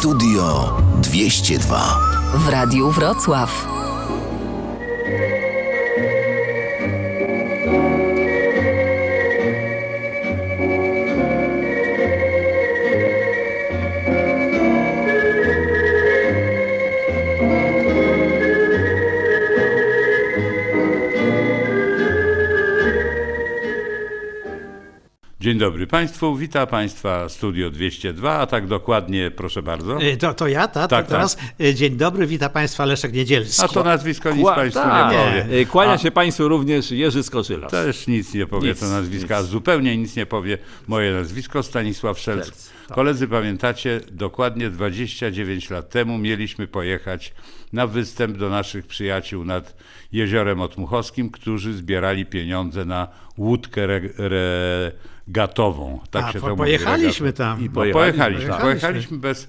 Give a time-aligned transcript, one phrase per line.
[0.00, 1.98] Studio 202
[2.34, 3.66] w Radiu Wrocław.
[25.50, 30.02] Dzień dobry Państwu, witam Państwa Studio 202, a tak dokładnie, proszę bardzo.
[30.02, 33.64] Y, To, to ja, ta, Tak, to teraz y, dzień dobry, witam Państwa Leszek Niedzielski.
[33.64, 35.12] A to nazwisko nic Kła- Państwu tak.
[35.12, 35.58] nie powie.
[35.60, 37.70] Y, Kłania A się Państwu również Jerzy Skoczylas.
[37.70, 39.48] Też nic nie powie Nic, to nazwisko, a nic.
[39.48, 42.44] zupełnie nic nie powie moje nazwisko, Stanisław Szelc.
[42.44, 42.94] Szelc, tak.
[42.94, 47.32] Koledzy, pamiętacie, dokładnie 29 lat temu mieliśmy pojechać
[47.72, 49.76] na występ do naszych przyjaciół nad
[50.12, 54.92] Jeziorem Otmuchowskim, którzy zbierali pieniądze na łódkę re-
[55.26, 56.00] regatową.
[56.10, 57.60] Tak A, się po- to mówi, pojechaliśmy tam.
[57.60, 58.58] I No, pojechaliśmy, pojechaliśmy.
[58.60, 59.48] pojechaliśmy bez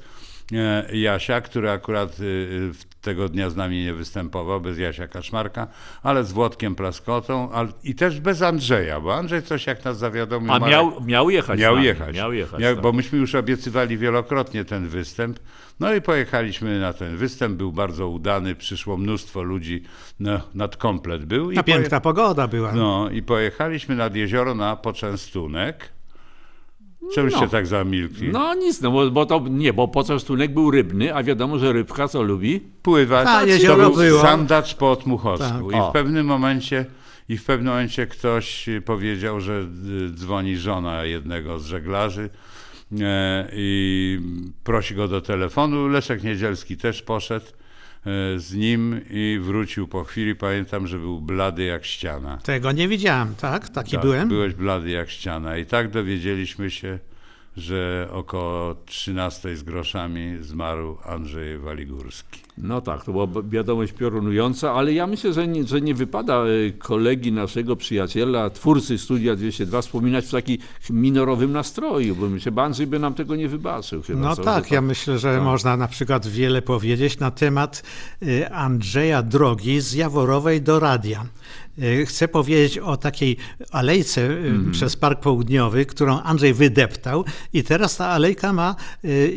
[0.53, 5.67] e, Jasia, który akurat y, w- tego dnia z nami nie występował, bez Jasia Kaszmarka,
[6.03, 7.49] ale z Włodkiem Plaskotą
[7.83, 10.51] i też bez Andrzeja, bo Andrzej coś jak nas zawiadomił.
[10.51, 11.59] A Marek- miał, miał jechać.
[11.59, 12.15] Miał nami, jechać.
[12.15, 12.59] Miał jechać.
[12.59, 12.83] Miał- tak.
[12.83, 15.39] Bo myśmy już obiecywali wielokrotnie ten występ.
[15.79, 19.83] No i pojechaliśmy na ten występ, był bardzo udany, przyszło mnóstwo ludzi,
[20.19, 21.51] no, nad komplet był.
[21.51, 22.71] I Ta poje- piękna pogoda była.
[22.71, 25.89] No i pojechaliśmy nad jezioro na poczęstunek.
[27.15, 27.47] Czemuście No.
[27.47, 28.29] tak zamilkli?
[28.29, 32.07] No nic, no bo, bo to nie, bo poczęstunek był rybny, a wiadomo, że rybka
[32.07, 32.59] co lubi?
[32.81, 33.27] pływać.
[33.27, 34.21] A, to był było.
[34.21, 35.71] sandacz po Otmuchowsku.
[35.71, 35.81] Tak.
[35.81, 36.85] I w pewnym momencie
[37.29, 39.67] i w pewnym momencie ktoś powiedział, że
[40.15, 42.29] dzwoni żona jednego z żeglarzy
[43.01, 44.19] e, i
[44.63, 45.87] prosi go do telefonu.
[45.87, 47.45] Leszek Niedzielski też poszedł
[48.37, 50.35] z nim i wrócił po chwili.
[50.35, 52.37] Pamiętam, że był blady jak ściana.
[52.37, 53.69] Tego nie widziałem, tak?
[53.69, 54.29] Taki Tak, byłem.
[54.29, 55.57] Byłeś blady jak ściana.
[55.57, 56.99] I tak dowiedzieliśmy się,
[57.57, 62.41] że około 13 z groszami zmarł Andrzej Waligórski.
[62.61, 66.71] No tak, to była wiadomość piorunująca, ale ja myślę, że nie, że nie wypada e,
[66.71, 70.57] kolegi naszego przyjaciela, twórcy Studia 202 wspominać w takim
[70.89, 74.01] minorowym nastroju, bo myślę, Andrzej by nam tego nie wybaczył.
[74.01, 77.83] Chyba, No co, tak, ja myślę, że można na przykład wiele powiedzieć na temat
[78.23, 81.25] y, Andrzeja Drogi z Jaworowej do radia.
[81.79, 83.37] Y, Chcę powiedzieć o takiej
[83.71, 84.71] alejce Mhm.
[84.71, 88.75] przez Park Południowy, którą Andrzej wydeptał i teraz ta alejka ma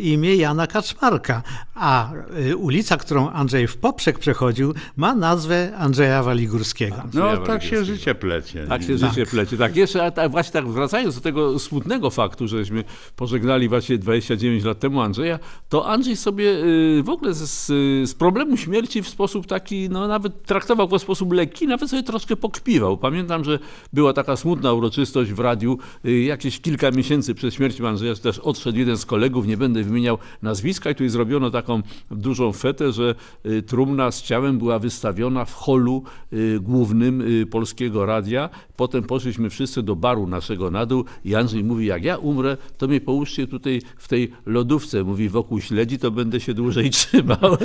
[0.00, 1.42] imię Jana Kaczmarka,
[1.74, 2.12] a
[2.50, 6.96] y, ulica, którą Andrzej w poprzek przechodził, ma nazwę Andrzeja Waligórskiego.
[6.96, 8.66] No Andrzeja tak się życie plecie.
[8.66, 9.56] Tak się życie plecie.
[9.56, 12.84] Tak, jeszcze a tak, właśnie tak wracając do tego smutnego faktu, żeśmy
[13.16, 17.66] pożegnali właśnie 29 lat temu Andrzeja, to Andrzej sobie y, w ogóle z,
[18.10, 22.02] z problemu śmierci w sposób taki, no nawet traktował go w sposób lekki, nawet sobie
[22.02, 22.96] troszkę pokpiwał.
[22.96, 23.58] Pamiętam, że
[23.92, 28.78] była taka smutna uroczystość w radiu, y, jakieś kilka miesięcy przed śmiercią Andrzeja też odszedł
[28.78, 33.14] jeden z kolegów, nie będę wymieniał nazwiska i tu zrobiono taką dużą fetę, że
[33.46, 36.02] y, trumna z ciałem była wystawiona w holu
[36.32, 38.50] y, głównym y, Polskiego Radia.
[38.76, 42.88] Potem poszliśmy wszyscy do baru naszego na dół i Andrzej mówi, jak ja umrę, to
[42.88, 45.04] mnie połóżcie tutaj w tej lodówce.
[45.04, 47.38] Mówi, wokół śledzi, to będę się dłużej trzymał.
[47.38, 47.56] To,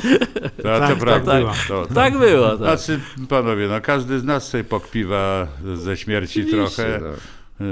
[0.58, 1.40] to tak prawda.
[1.40, 1.52] było.
[1.68, 1.94] To, to.
[1.94, 2.50] tak było.
[2.50, 2.58] Tak.
[2.58, 3.00] Znaczy,
[3.30, 7.39] panowie, no każdy z nas sobie pokpiwa ze śmierci Oczywiście, trochę, tak.
[7.62, 7.66] Y,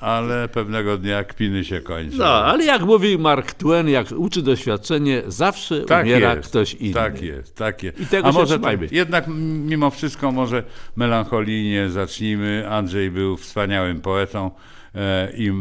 [0.00, 2.16] ale pewnego dnia kpiny się kończą.
[2.18, 6.94] No, ale jak mówi Mark Twain, jak uczy doświadczenie, zawsze Tak umiera jest, ktoś inny.
[6.94, 8.00] Tak jest, tak jest.
[8.00, 8.88] I tego A się może trzymajmy.
[8.92, 10.62] jednak m- mimo wszystko może
[10.96, 12.66] melancholijnie zacznijmy.
[12.70, 14.50] Andrzej był wspaniałym poetą
[14.94, 15.52] e, i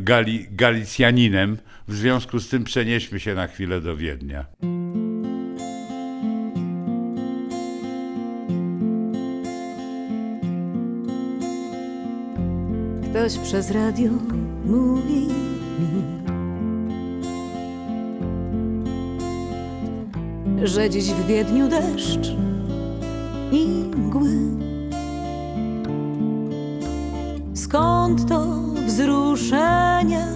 [0.00, 1.56] gali, galicjaninem.
[1.88, 4.44] W związku z tym przenieśmy się na chwilę do Wiednia.
[13.20, 14.10] Ktoś przez radio
[14.64, 15.28] mówi
[15.80, 16.02] mi,
[20.62, 22.36] że dziś w Wiedniu deszcz
[23.52, 23.66] i
[23.96, 24.30] mgły.
[27.54, 28.46] Skąd to
[28.86, 30.26] wzruszenie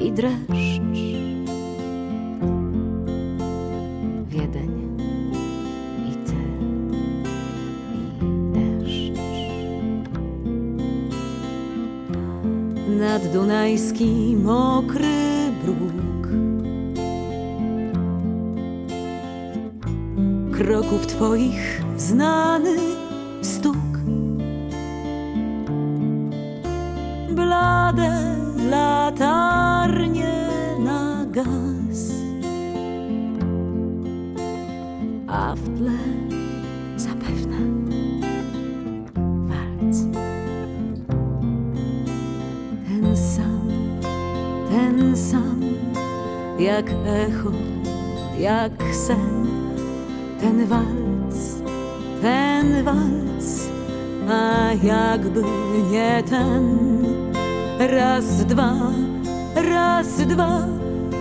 [0.00, 0.75] i dreszcz?
[12.98, 16.26] Nad Dunajski mokry bruk.
[20.56, 22.76] Kroków twoich znany
[23.42, 23.76] stuk.
[27.30, 28.36] Blade
[28.70, 29.55] latarnie
[46.58, 47.52] jak echo,
[48.38, 48.72] jak
[49.06, 49.46] sen.
[50.40, 51.62] Ten walc,
[52.22, 53.68] ten walc,
[54.28, 55.42] a jakby
[55.90, 56.78] nie ten.
[57.78, 58.72] Raz, dwa,
[59.54, 60.66] raz, dwa,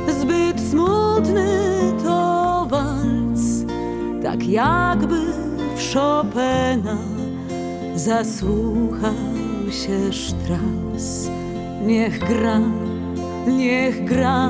[0.08, 1.48] zbyt smutny
[2.04, 3.66] to walc,
[4.24, 5.20] tak jakby
[5.76, 6.98] w Chopina
[7.96, 9.14] zasłuchał
[9.72, 11.30] się Strauss.
[11.86, 12.60] Niech gra,
[13.48, 14.50] niech gra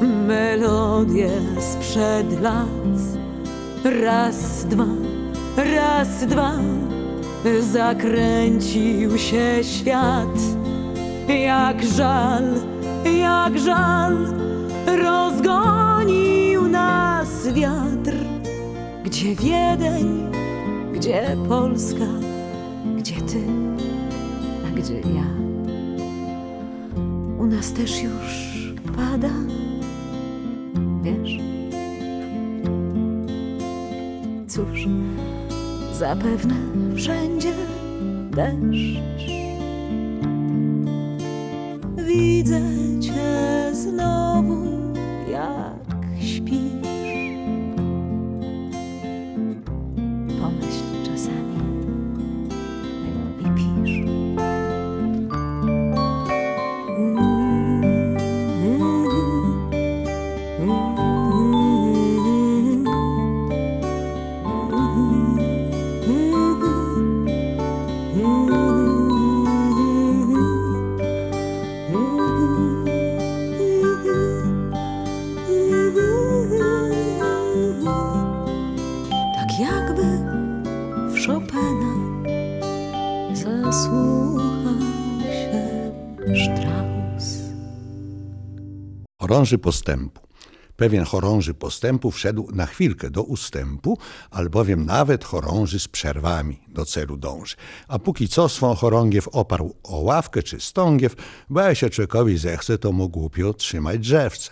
[0.00, 1.30] melodię
[1.60, 2.66] sprzed lat.
[3.84, 4.86] Raz, dwa,
[5.56, 6.52] raz, dwa,
[7.60, 10.38] zakręcił się świat.
[11.28, 12.44] Jak żal,
[13.04, 14.16] jak żal,
[14.86, 18.14] rozgonił nas wiatr.
[19.04, 20.32] Gdzie Wiedeń,
[20.92, 22.06] gdzie Polska,
[22.96, 23.42] gdzie ty,
[24.66, 25.30] a gdzie ja?
[27.38, 28.50] U nas też już
[28.96, 29.49] pada,
[36.00, 36.54] zapewne
[36.96, 37.52] wszędzie
[38.30, 39.00] deszcz.
[41.96, 42.60] Widzę
[81.30, 81.94] Chopina
[83.32, 84.80] zasłuchał
[85.20, 85.92] się
[86.44, 87.38] Strauss.
[89.20, 90.29] Chorąży postępu.
[90.80, 93.98] Pewien chorąży postępu wszedł na chwilkę do ustępu,
[94.30, 97.56] albowiem nawet chorąży z przerwami do celu dąży.
[97.88, 101.14] A póki co swą chorągiew oparł o ławkę czy stągiew,
[101.50, 104.50] bo się człowiekowi zechce, to mu głupio trzymać drzewce.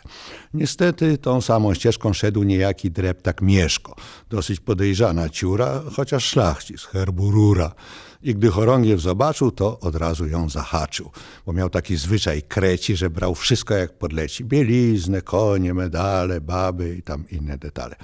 [0.55, 3.95] Niestety tą samą ścieżką szedł niejaki dreptak Mieszko,
[4.31, 7.75] dosyć podejrzana ciura, chociaż szlachcic, herbu rura.
[8.23, 11.11] I gdy chorągiew zobaczył, to od razu ją zahaczył,
[11.47, 14.45] bo miał taki zwyczaj kreci, że brał wszystko jak podleci.
[14.45, 17.97] Bieliznę, konie, medale, baby i tam inne detale.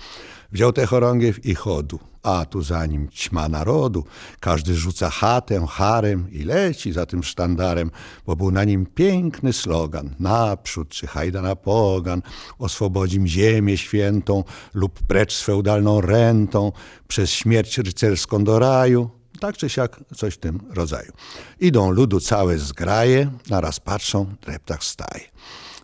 [0.52, 4.04] Wziął te chorągiew i chodu, a tu za nim ćma narodu.
[4.40, 7.90] Każdy rzuca chatę, harem i leci za tym sztandarem,
[8.26, 10.14] bo był na nim piękny slogan.
[10.20, 12.22] Naprzód, czy hajda na pogan,
[12.58, 14.44] oswobodzim ziemię świętą
[14.74, 16.72] lub precz z feudalną rentą,
[17.08, 19.10] przez śmierć rycerską do raju.
[19.40, 21.12] Tak czy siak coś w tym rodzaju.
[21.60, 25.24] Idą ludu całe zgraje, naraz patrzą, dreptak staje.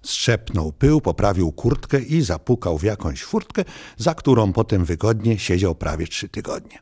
[0.03, 3.65] Strzepnął pył, poprawił kurtkę i zapukał w jakąś furtkę,
[3.97, 6.79] za którą potem wygodnie siedział prawie trzy tygodnie.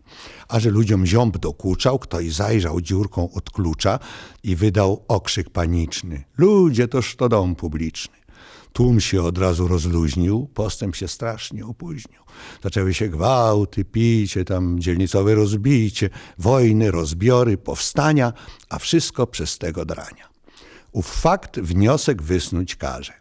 [0.49, 3.99] A że ludziom ziąb dokuczał, ktoś zajrzał dziurką od klucza
[4.43, 6.25] i wydał okrzyk paniczny.
[6.37, 8.18] Ludzie, toż to dom publiczny.
[8.73, 12.21] Tłum się od razu rozluźnił, postęp się strasznie opóźnił.
[12.63, 18.33] Zaczęły się gwałty, picie, tam dzielnicowe rozbicie, wojny, rozbiory, powstania,
[18.69, 20.29] a wszystko przez tego drania.
[20.93, 23.13] Ów fakt wniosek wysnuć każe.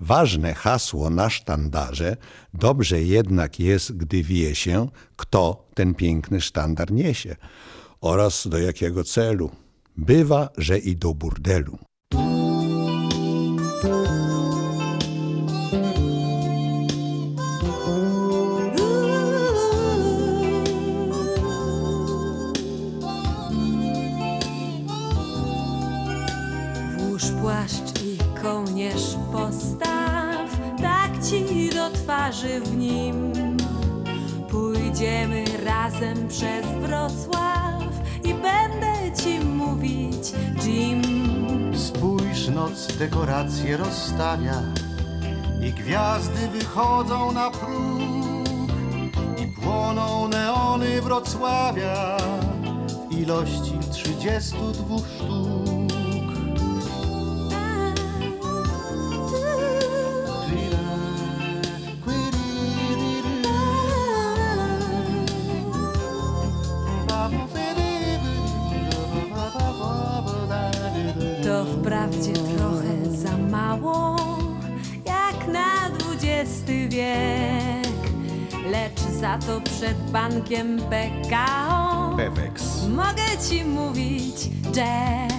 [0.00, 2.16] Ważne hasło na sztandarze,
[2.54, 7.36] dobrze jednak jest, gdy wie się, kto ten piękny sztandar niesie
[8.00, 9.50] oraz do jakiego celu.
[9.96, 11.78] Bywa, że i do burdelu.
[32.42, 33.32] Twarzy w nim.
[34.50, 37.82] Pójdziemy razem przez Wrocław
[38.24, 40.32] i będę ci mówić,
[40.64, 41.02] Jim.
[41.76, 44.62] Spójrz, noc dekoracje rozstawia
[45.62, 48.70] i gwiazdy wychodzą na próg
[49.42, 52.16] i płoną neony Wrocławia
[53.10, 56.01] w ilości 32 sztuk.
[79.32, 82.86] Za to przed bankiem PKO Pewex.
[82.88, 85.34] Mogę ci mówić, Jack.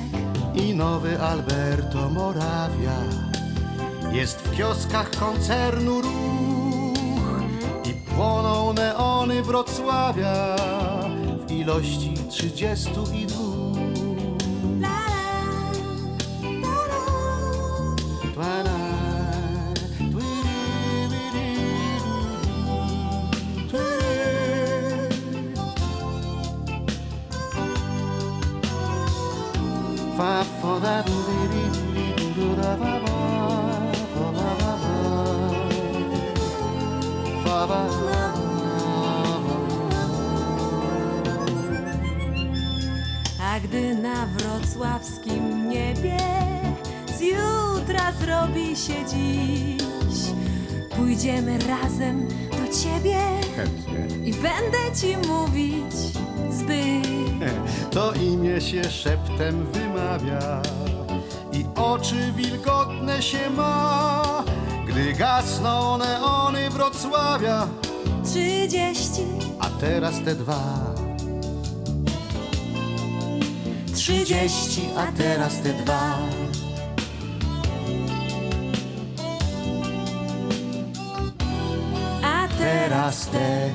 [0.55, 2.97] i nowy Alberto Moravia.
[4.11, 6.13] Jest w kioskach koncernu ruch.
[7.85, 10.55] I płoną neony Wrocławia
[11.47, 13.77] w ilości trzydziestu i dwóch.
[18.33, 18.82] Twana, Fa fa da
[30.23, 30.45] A
[43.59, 46.17] gdy na wrocławskim niebie
[47.17, 50.33] z jutra zrobi się dziś,
[50.97, 53.19] pójdziemy razem do ciebie
[53.55, 54.07] Chętnie.
[54.25, 55.93] i będę ci mówić
[56.51, 57.12] zbyt.
[57.91, 60.61] To imię się szeptem wymawia
[61.53, 64.43] i oczy wilgotne się ma,
[64.87, 67.67] gdy gasną neony Wrocławia,
[68.23, 69.25] Trzydzieści,
[69.59, 70.93] a teraz te dwa.
[74.03, 76.17] trzydzieści, a teraz te dwa.
[82.23, 83.73] a teraz te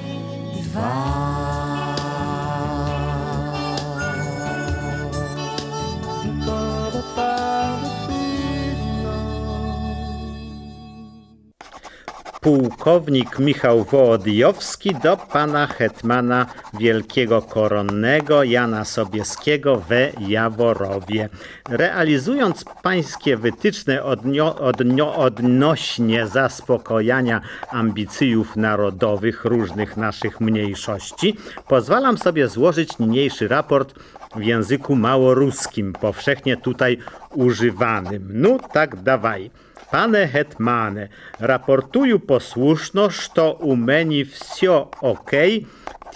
[12.41, 16.47] Pułkownik Michał Wołodyjowski do pana hetmana
[16.79, 21.29] wielkiego koronnego Jana Sobieskiego we Jaworowie.
[21.69, 27.41] Realizując pańskie wytyczne odnio, odnio, odnośnie zaspokojania
[27.71, 31.37] ambicyjów narodowych różnych naszych mniejszości,
[31.69, 33.95] pozwalam sobie złożyć niniejszy raport
[34.37, 36.99] w języku małoruskim, powszechnie tutaj
[37.35, 38.29] używanym.
[38.33, 39.51] No tak dawaj.
[39.92, 41.08] Panie hetmane,
[41.40, 45.32] raportuję posłuszno, że u meni wsio ok,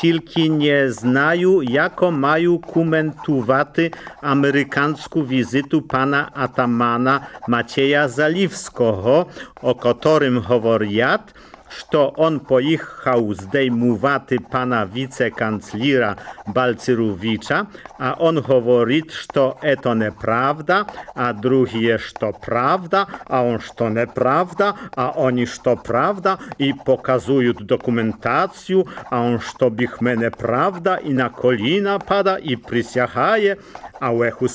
[0.02, 9.26] tylko nie znaju, jako mają komentowaty amerykańską wizytu pana atamana Macieja Zaliwskiego,
[9.62, 11.34] o którym говорят,
[11.72, 17.68] что он поехал zdejmowaty pana wicekanclera Balcyrowicza,
[18.00, 25.14] a on говорит, что это неправда, а другие, что правда, а он, что неправда, а
[25.16, 32.40] они, что правда, и показуют документацию, а он, что бихме неправда, и на коліна пада,
[32.44, 33.58] і присягає,
[34.03, 34.47] a łechu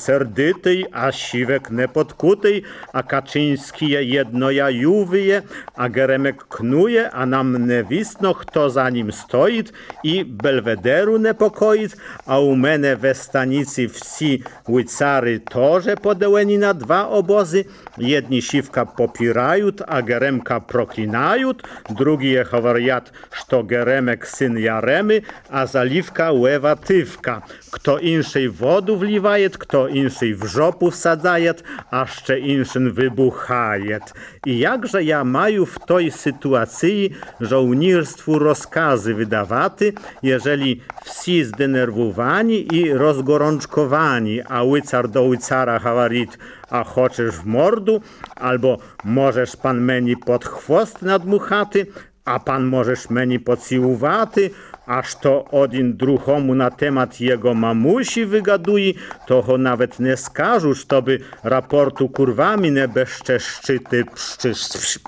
[0.92, 2.62] a siwek nepotkutej,
[2.92, 5.42] a Kaczyński je jednoja juwyje,
[5.76, 9.72] a Geremek knuje, a nam newisno, kto za nim stoit
[10.04, 17.64] i belwederu nepokoit, a u mene we stanicy wsi łycary torze podełeni na dwa obozy,
[17.98, 26.32] jedni siwka popirajut, a Geremka proklinajut, drugi je chowariat, szto Geremek syn Jaremy, a zaliwka
[26.32, 32.90] łewa tywka, kto inszej wodu wliwa Dajet, kto inszy w żopu wsadzajet, a jeszcze inszyn
[32.90, 34.14] wybuchajet.
[34.46, 39.92] I jakże ja maju w tej sytuacji żołnierstwu rozkazy wydawaty,
[40.22, 46.38] jeżeli wsi zdenerwowani i rozgorączkowani, a łycar do łycara hawarit,
[46.70, 48.00] a choczysz w mordu,
[48.36, 51.86] albo możesz pan meni pod chwost nadmuchaty,
[52.24, 54.50] a pan możesz meni podsiłowaty,
[54.88, 58.92] Aż to odin druhomu na temat jego mamusi wygaduje,
[59.26, 64.98] to ho nawet nie skażusz, to by raportu kurwami nie bezczeszczyty pszczysz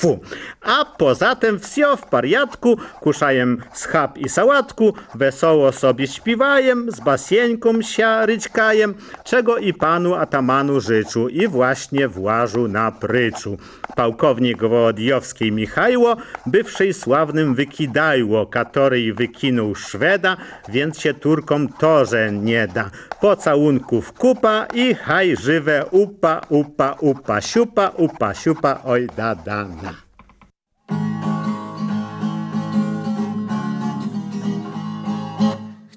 [0.00, 0.20] fu.
[0.62, 7.82] A poza tym wsio w pariatku, kuszajem schab i sałatku, wesoło sobie śpiwajem, z basieńką
[7.82, 13.56] sia ryczkajem, czego i panu atamanu życzu i właśnie włażu na pryczu.
[13.96, 16.16] Pałkownik Wołodyjowskiej Michajło,
[16.46, 20.36] bywszej sławnym wykidajło, katory wykinął Szweda,
[20.68, 22.90] więc się Turkom torze nie da.
[23.20, 29.89] Pocałunków kupa i haj żywe upa, upa, upa, siupa, upa, siupa, oj da, da, da.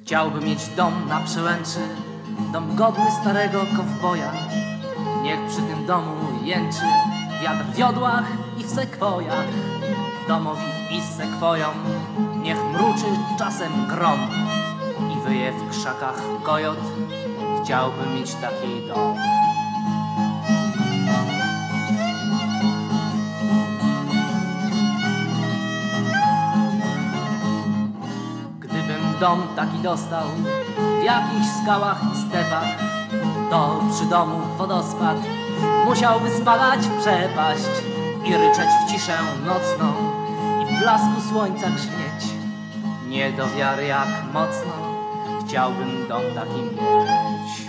[0.06, 1.80] Chciałbym mieć dom na przełęczy,
[2.54, 4.32] dom godny starego kowboja.
[5.22, 6.86] Niech przy tym domu jęczy
[7.44, 8.24] wiatr w jodłach
[8.58, 9.46] i w sekwojach.
[10.28, 11.74] Domowi i z sekwojom
[12.42, 13.06] niech mruczy
[13.40, 14.20] czasem grom
[15.14, 16.80] i wyje w krzakach kojot.
[17.64, 19.43] Chciałbym mieć taki dom.
[29.24, 30.28] Dom taki dostał
[31.00, 32.68] w jakichś skałach i stepach,
[33.50, 35.18] to przy domu wodospad
[35.86, 37.70] musiałby spadać w przepaść.
[38.26, 39.94] i ryczeć w ciszę nocną
[40.62, 42.34] i w blasku słońca grzmieć.
[43.08, 44.74] Nie do wiary jak mocno
[45.46, 47.68] chciałbym dom taki mieć.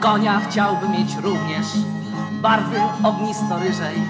[0.00, 1.66] Konia chciałbym mieć również
[2.44, 4.02] barwy ognisto-ryżej.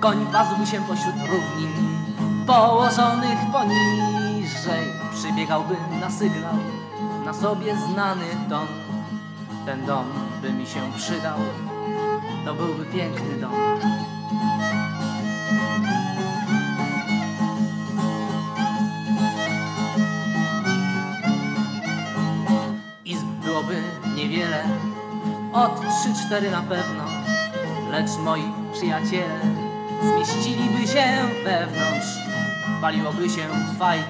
[0.00, 1.72] Koń pasłby się pośród równin
[2.46, 4.84] położonych poniżej.
[5.14, 6.54] Przybiegałby na sygnał,
[7.24, 8.66] na sobie znany dom.
[9.66, 10.04] Ten dom
[10.42, 11.38] by mi się przydał,
[12.44, 13.52] to byłby piękny dom.
[23.04, 23.82] Izb byłoby
[24.16, 24.64] niewiele,
[25.52, 27.13] od trzy, cztery na pewno,
[27.94, 29.40] lecz moi przyjaciele
[30.02, 31.04] zmieściliby się
[31.44, 32.18] wewnątrz.
[32.80, 33.48] Paliłoby się
[33.78, 34.04] fajki,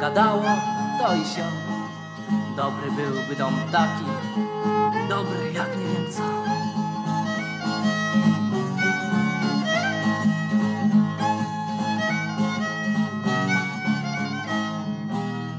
[0.00, 0.44] gadało
[0.98, 1.44] to i się.
[2.56, 4.04] Dobry byłby dom taki,
[5.08, 6.22] dobry jak nie wiem co.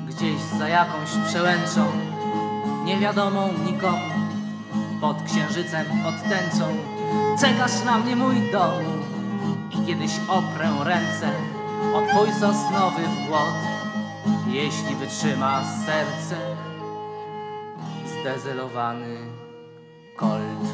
[0.08, 1.86] Gdzieś za jakąś przełęczą,
[2.86, 4.14] niewiadomą nikomu,
[5.02, 6.97] pod księżycem, pod tęczą,
[7.42, 8.84] czekasz na mnie mój dom.
[9.72, 11.32] I kiedyś oprę ręce
[11.94, 13.54] o twój sosnowy płot,
[14.48, 16.38] jeśli wytrzyma serce
[18.22, 19.18] zdezelowany
[20.16, 20.68] kolt.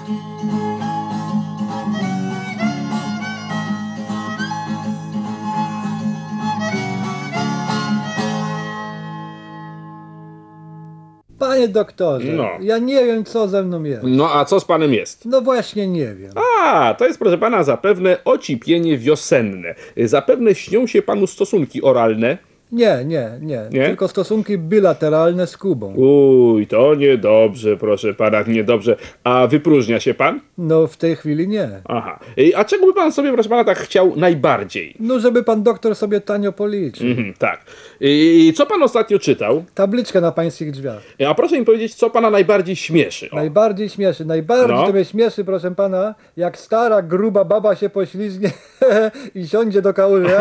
[11.54, 12.50] Panie doktorze, No.
[12.62, 14.04] ja nie wiem, co ze mną jest.
[14.04, 15.26] No a co z panem jest?
[15.26, 16.32] No właśnie nie wiem.
[16.64, 19.76] A, to jest proszę pana zapewne ocipienie wiosenne.
[19.98, 22.38] Zapewne śnią się panu stosunki oralne.
[22.72, 23.86] Nie, nie, nie, Nie?
[23.86, 25.94] Tylko stosunki bilateralne z Kubą.
[25.96, 28.96] Uj, to niedobrze, proszę pana, niedobrze.
[29.24, 30.40] A wypróżnia się pan?
[30.58, 31.70] No w tej chwili nie.
[31.86, 32.20] Aha.
[32.56, 34.96] A czego by pan sobie, proszę pana, tak chciał najbardziej?
[35.00, 37.08] No żeby pan doktor sobie tanio policzył.
[37.08, 37.62] Mhm, tak.
[38.06, 39.64] I co pan ostatnio czytał?
[39.76, 41.02] Tabliczkę na pańskich drzwiach.
[41.30, 43.30] A proszę mi powiedzieć, co pana najbardziej śmieszy?
[43.32, 43.36] O.
[43.36, 44.86] Najbardziej śmieszy, najbardziej No.
[44.88, 48.52] to mnie śmieszy, proszę pana, jak stara, gruba baba się poślizgnie
[49.36, 50.30] i siądzie do kałuży.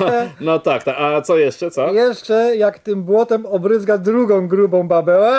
[0.00, 0.06] No,
[0.40, 0.96] no tak, tak.
[0.98, 1.92] A co jeszcze, co?
[1.92, 5.18] Jeszcze jak tym błotem obryzga drugą grubą babę.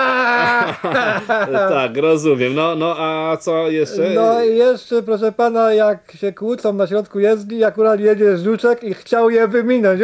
[1.70, 2.56] tak, rozumiem.
[2.56, 4.10] No, no, a co jeszcze?
[4.16, 8.94] No i jeszcze, proszę pana, jak się kłócą na środku jezdni, akurat jedzie żuczek i
[8.94, 10.02] chciał je wyminąć.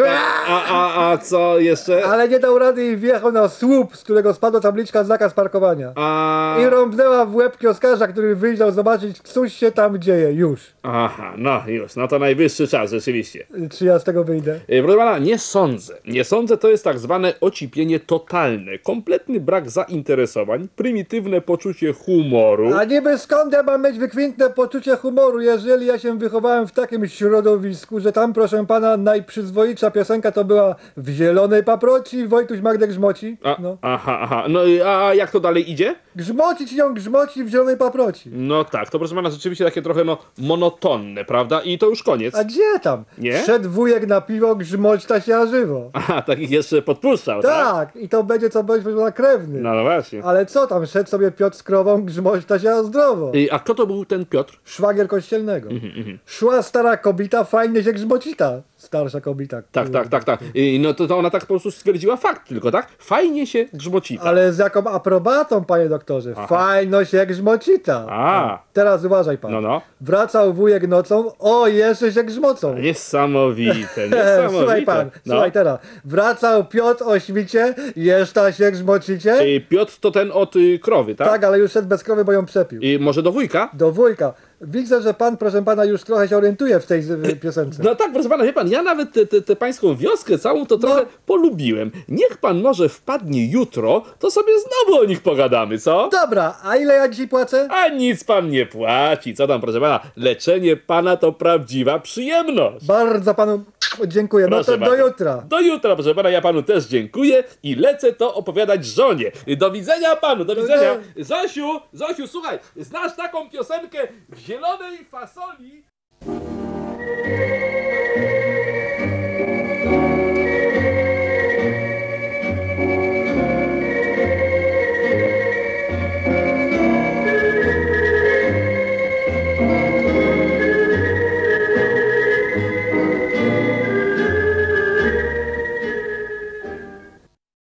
[0.48, 2.06] A, a, a co jeszcze?
[2.06, 5.92] Ale nie dał rady i wjechał na słup, z którego spadła tabliczka zakaz parkowania.
[5.96, 6.58] A...
[6.62, 10.62] I rąbnęła w łeb kioskarza, który wyjrzał zobaczyć, coś się tam dzieje już.
[10.84, 13.48] Aha, no już, no to najwyższy czas, rzeczywiście.
[13.72, 14.60] Czy ja z tego wyjdę?
[14.68, 15.94] E, Proszę pana, nie sądzę.
[16.06, 18.78] Nie sądzę, to jest tak zwane ocipienie totalne.
[18.80, 22.74] Kompletny brak zainteresowań, prymitywne poczucie humoru.
[22.74, 27.08] A niby skąd ja mam mieć wykwintne poczucie humoru, jeżeli ja się wychowałem w takim
[27.08, 31.10] środowisku, że tam, proszę pana, najprzyzwoitsza piosenka to była w
[31.52, 33.38] zielonej paproci Wojtuś Magdek Grzmoci.
[33.44, 33.78] A, No.
[33.82, 34.46] Aha, aha.
[34.50, 35.96] No i a jak to dalej idzie?
[36.16, 38.30] Grzmocić ją grzmoci w zielonej paproci.
[38.34, 41.62] No tak, to proszę pana rzeczywiście takie trochę no monotonne, prawda?
[41.62, 42.36] I to już koniec.
[42.36, 43.04] A gdzie tam?
[43.18, 43.40] Nie?
[43.46, 45.90] Szedł wujek na piwo, grzmoćta się a żywo.
[45.94, 47.52] Aha, takich jeszcze podpuszczał, tak?
[47.66, 49.62] Tak, i to będzie co będzie na krewny.
[49.62, 50.24] No, no właśnie.
[50.24, 53.32] Ale co tam, szedł sobie Piotr z krową, grzmoćta się a zdrowo.
[53.34, 54.60] I, a kto to był ten Piotr?
[54.66, 55.70] Szwagier kościelnego.
[55.70, 58.62] Mhm, Szła stara kobita, fajnie się grzmocita.
[58.82, 59.62] Starsza kobita.
[59.72, 60.40] Tak, tak, tak, tak.
[60.54, 62.88] I, no to, to ona tak po prostu stwierdziła fakt tylko, tak?
[62.98, 64.24] Fajnie się grzmocita.
[64.24, 66.34] Ale z jaką aprobatą, panie doktorze.
[66.48, 68.06] Fajno się grzmocita.
[68.10, 68.60] A.
[68.74, 69.52] Teraz uważaj pan.
[69.52, 69.82] No, no.
[70.02, 72.78] Wracał wujek nocą, o, jeszcze się grzmocą.
[72.78, 74.50] Niesamowite, niesamowite.
[74.60, 75.34] Słuchaj pan, no.
[75.34, 75.80] słuchaj teraz.
[76.06, 79.56] Wracał Piotr o świcie, jeszcze się grzmocicie.
[79.56, 81.28] I Piotr to ten od y, krowy, tak?
[81.28, 82.82] Tak, ale już szedł bez krowy, bo ją przepił.
[82.82, 83.70] I może do wujka?
[83.74, 84.34] Do wujka.
[84.64, 87.04] Widzę, że pan, proszę pana, już trochę się orientuje w tej
[87.42, 87.84] piosence.
[87.84, 89.10] No tak, proszę pana, wie pan, ja nawet
[89.46, 91.92] tę pańską wioskę całą to trochę polubiłem.
[92.10, 96.10] Niech pan może wpadnie jutro, to sobie znowu o nich pogadamy, co?
[96.12, 97.68] Dobra, a ile ja dzisiaj płacę?
[97.72, 100.00] A nic pan nie płaci, co tam, proszę pana?
[100.16, 102.86] Leczenie pana to prawdziwa przyjemność.
[102.86, 103.64] Bardzo panu
[104.08, 104.48] dziękuję.
[104.48, 105.44] No Proszę to do jutra.
[105.48, 109.32] Do jutra, proszę pana, ja panu też dziękuję i lecę to opowiadać żonie.
[109.58, 110.98] Do widzenia panu, do widzenia.
[111.18, 113.98] Zosiu, Zosiu, słuchaj, znasz taką piosenkę
[114.30, 115.84] w zielonej fasoli?